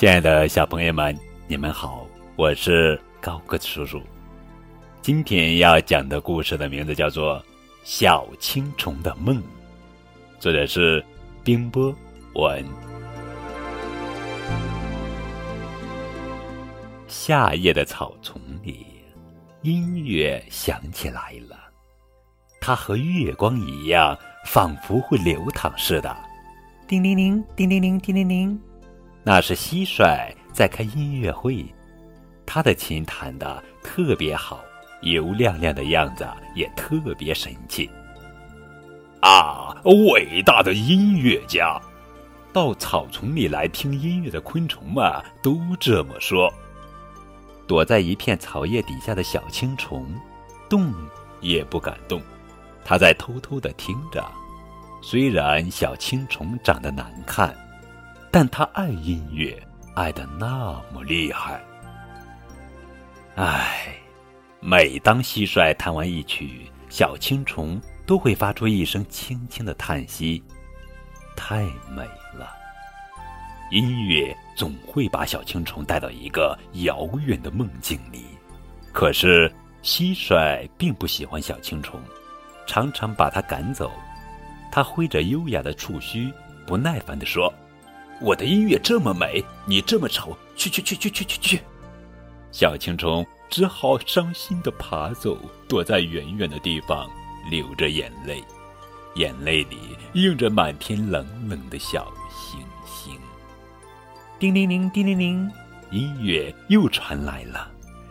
[0.00, 1.14] 亲爱的小朋友们，
[1.46, 4.00] 你们好，我是高个子叔叔。
[5.02, 7.38] 今天要讲的故事的名字叫做
[7.84, 9.36] 《小青虫的梦》，
[10.38, 11.04] 作者是
[11.44, 11.94] 冰波
[12.32, 12.64] 文。
[17.06, 18.86] 夏夜的草丛里，
[19.60, 21.58] 音乐响起来了，
[22.58, 26.16] 它和月光一样，仿佛会流淌似的。
[26.88, 28.58] 叮铃铃，叮铃铃，叮铃铃。
[29.22, 31.64] 那是蟋蟀在开音乐会，
[32.46, 34.64] 他的琴弹得特别好，
[35.02, 37.88] 油亮亮的样子也特别神气。
[39.20, 41.78] 啊，伟大的音乐家！
[42.52, 45.04] 到草丛里来听音乐的昆虫们
[45.42, 46.52] 都这么说。
[47.66, 50.06] 躲在一片草叶底下的小青虫，
[50.68, 50.92] 动
[51.40, 52.20] 也不敢动，
[52.84, 54.24] 它在偷偷地听着。
[55.02, 57.54] 虽然小青虫长得难看。
[58.30, 59.60] 但他爱音乐，
[59.94, 61.60] 爱得那么厉害。
[63.34, 63.94] 唉，
[64.60, 70.42] 每当蟋蟀弹完一曲，小青虫都会发出一声轻轻的叹息，
[71.36, 72.52] 太美了。
[73.72, 78.24] 音乐总会把小青虫带到一个遥远的梦境里。
[78.92, 82.00] 可是蟋蟀并不喜欢小青虫，
[82.66, 83.90] 常常把它赶走。
[84.70, 86.32] 它挥着优雅的触须，
[86.64, 87.52] 不耐烦地说。
[88.20, 91.60] 我的音乐这么美，你这么丑，去去去去去去去！
[92.52, 97.08] 小青虫只好伤心地爬走，躲在远远的地方，
[97.50, 98.44] 流着眼泪，
[99.14, 99.78] 眼泪里
[100.12, 103.18] 映着满天冷冷的小星星。
[104.38, 105.50] 叮铃铃，叮铃铃，
[105.90, 107.70] 音乐又传来了。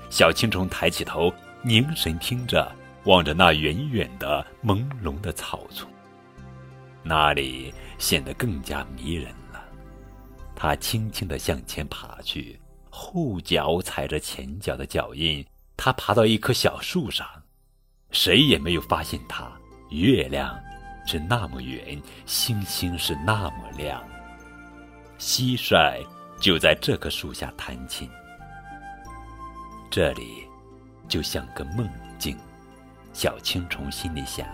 [0.10, 2.72] 小青虫抬起头，凝神听着，
[3.04, 5.88] 望着那远远的朦胧的草丛，
[7.04, 9.32] 那里显得更加迷人。
[10.62, 15.46] 他轻轻地向前爬去，后脚踩着前脚的脚印，
[15.78, 17.26] 他爬到一棵小树上，
[18.12, 19.50] 谁也没有发现他。
[19.90, 20.60] 月亮
[21.08, 24.04] 是那么圆，星星是那么亮。
[25.18, 26.06] 蟋蟀
[26.42, 28.10] 就在这棵树下弹琴，
[29.90, 30.44] 这里
[31.08, 32.38] 就像个梦境。
[33.14, 34.46] 小青虫心里想。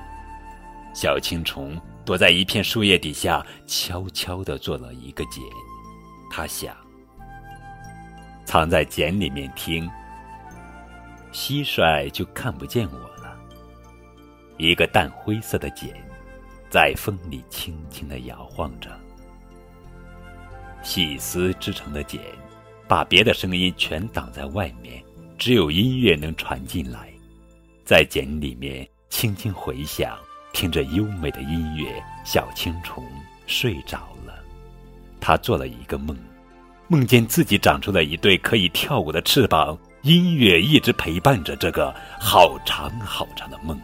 [0.94, 5.44] 小青虫躲在一片树叶底下，悄悄地做了一个茧。
[6.30, 6.76] 他想，
[8.46, 9.90] 藏在茧里面听，
[11.32, 13.38] 蟋蟀就看不见我了。
[14.58, 15.94] 一个淡灰色的茧，
[16.70, 18.90] 在风里轻轻的摇晃着。
[20.82, 22.22] 细丝织成的茧，
[22.88, 25.04] 把别的声音全挡在外面，
[25.38, 27.12] 只有音乐能传进来，
[27.84, 30.18] 在茧里面轻轻回响，
[30.54, 33.04] 听着优美的音乐，小青虫
[33.48, 34.45] 睡着了。
[35.28, 36.16] 他做了一个梦，
[36.88, 43.76] 梦见自己长出了一对可以跳舞的翅膀，音乐一直陪伴着这个好长好长的梦。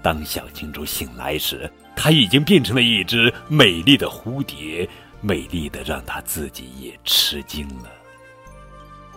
[0.00, 4.88] 当小青竹醒来时，它已经变成了一只美丽的蝴蝶，
[5.20, 7.90] 美丽的让它自己也吃惊了。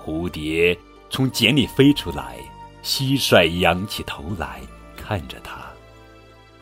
[0.03, 0.75] 蝴蝶
[1.11, 2.35] 从茧里飞出来，
[2.83, 4.59] 蟋蟀仰起头来
[4.95, 5.61] 看着它。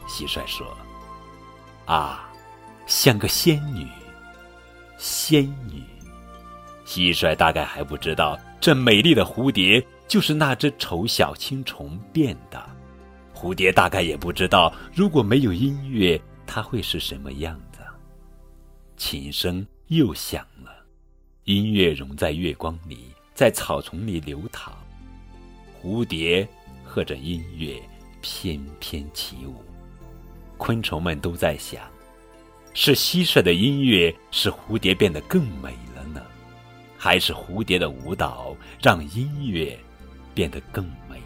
[0.05, 0.67] 蟋蟀说
[1.87, 2.29] ：“啊，
[2.87, 3.87] 像个仙女。”
[4.97, 5.83] 仙女，
[6.85, 12.63] 蟋蟀大概还不知道，这美丽的蝴蝶就是那只丑小青虫变的。
[13.33, 17.79] 蝴蝶大概也不知道，如果没有音乐，它会是什么样子。
[18.95, 20.71] 琴声又响了，
[21.43, 24.73] 音乐融在月光里，在草丛里流淌。
[25.81, 26.47] 蝴蝶
[26.83, 27.79] 和着音乐
[28.21, 29.61] 翩翩起舞，
[30.57, 31.83] 昆虫们都在想。
[32.77, 36.21] 是蟋蟀的音乐使蝴蝶变得更美了呢，
[36.97, 39.79] 还是蝴蝶的舞蹈让音乐
[40.33, 41.24] 变得更美？